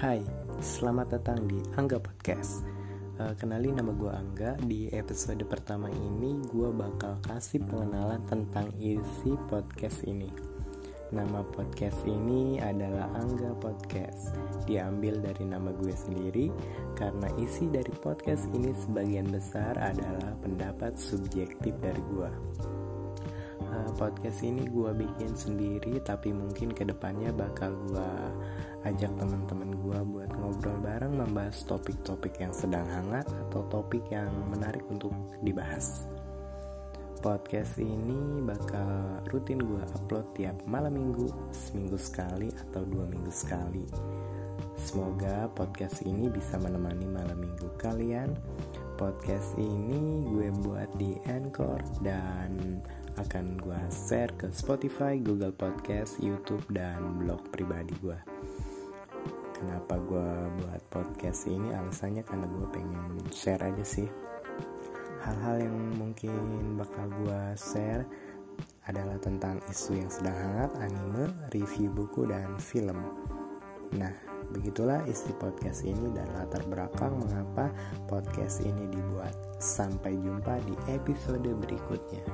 Hai, 0.00 0.24
selamat 0.64 1.20
datang 1.20 1.44
di 1.44 1.60
Angga 1.76 2.00
Podcast. 2.00 2.64
Uh, 3.20 3.36
kenali 3.36 3.68
nama 3.68 3.92
gue 3.92 4.08
Angga. 4.08 4.56
Di 4.64 4.88
episode 4.96 5.44
pertama 5.44 5.92
ini 5.92 6.40
gue 6.48 6.72
bakal 6.72 7.20
kasih 7.20 7.60
pengenalan 7.68 8.24
tentang 8.24 8.72
isi 8.80 9.36
podcast 9.52 10.00
ini. 10.08 10.32
Nama 11.12 11.44
podcast 11.52 12.00
ini 12.08 12.56
adalah 12.64 13.12
Angga 13.12 13.52
Podcast. 13.60 14.32
Diambil 14.64 15.20
dari 15.20 15.44
nama 15.44 15.68
gue 15.68 15.92
sendiri 15.92 16.48
karena 16.96 17.28
isi 17.36 17.68
dari 17.68 17.92
podcast 18.00 18.48
ini 18.56 18.72
sebagian 18.72 19.28
besar 19.28 19.76
adalah 19.76 20.32
pendapat 20.40 20.96
subjektif 20.96 21.76
dari 21.84 22.00
gue 22.08 22.30
uh, 23.70 23.90
podcast 23.96 24.42
ini 24.42 24.66
gue 24.66 24.90
bikin 24.92 25.32
sendiri 25.32 26.02
tapi 26.02 26.34
mungkin 26.34 26.74
ke 26.74 26.82
depannya 26.82 27.30
bakal 27.30 27.74
gue 27.88 28.10
ajak 28.84 29.12
teman-teman 29.16 29.76
gue 29.76 29.98
buat 30.10 30.30
ngobrol 30.36 30.78
bareng 30.80 31.14
membahas 31.14 31.62
topik-topik 31.68 32.40
yang 32.40 32.52
sedang 32.52 32.84
hangat 32.88 33.28
atau 33.48 33.62
topik 33.68 34.02
yang 34.08 34.30
menarik 34.48 34.82
untuk 34.88 35.12
dibahas. 35.44 36.08
Podcast 37.20 37.76
ini 37.76 38.40
bakal 38.40 39.20
rutin 39.28 39.60
gue 39.60 39.84
upload 40.00 40.24
tiap 40.32 40.56
malam 40.64 40.96
minggu 40.96 41.28
seminggu 41.52 42.00
sekali 42.00 42.48
atau 42.48 42.80
dua 42.88 43.04
minggu 43.04 43.28
sekali. 43.28 43.84
Semoga 44.80 45.44
podcast 45.52 46.00
ini 46.08 46.32
bisa 46.32 46.56
menemani 46.56 47.04
malam 47.04 47.36
minggu 47.36 47.68
kalian. 47.76 48.32
Podcast 48.96 49.52
ini 49.60 50.24
gue 50.32 50.48
buat 50.64 50.88
di 50.96 51.20
Anchor 51.28 51.84
dan 52.00 52.80
akan 53.20 53.60
gue 53.60 53.80
share 53.92 54.32
ke 54.40 54.48
Spotify, 54.52 55.20
Google 55.20 55.52
Podcast, 55.52 56.20
YouTube, 56.20 56.64
dan 56.72 57.20
blog 57.20 57.44
pribadi 57.52 57.92
gue. 58.00 58.16
Kenapa 59.56 60.00
gue 60.00 60.30
buat 60.64 60.82
podcast 60.88 61.44
ini? 61.46 61.72
Alasannya 61.76 62.24
karena 62.24 62.48
gue 62.48 62.66
pengen 62.72 63.20
share 63.28 63.60
aja 63.60 63.84
sih 63.84 64.08
hal-hal 65.20 65.68
yang 65.68 65.76
mungkin 66.00 66.32
bakal 66.80 67.06
gue 67.20 67.40
share 67.56 68.04
adalah 68.88 69.20
tentang 69.20 69.60
isu 69.68 70.00
yang 70.00 70.10
sedang 70.10 70.34
hangat, 70.34 70.70
anime, 70.80 71.30
review 71.52 71.92
buku, 71.92 72.26
dan 72.26 72.56
film. 72.58 72.98
Nah, 73.94 74.10
begitulah 74.50 75.04
isi 75.06 75.30
podcast 75.36 75.86
ini 75.86 76.10
dan 76.16 76.26
latar 76.34 76.64
belakang 76.66 77.20
mengapa 77.20 77.70
podcast 78.08 78.64
ini 78.64 78.88
dibuat. 78.90 79.36
Sampai 79.60 80.16
jumpa 80.16 80.58
di 80.64 80.74
episode 80.90 81.46
berikutnya. 81.46 82.24